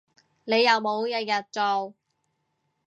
[0.45, 1.93] 你有冇日日做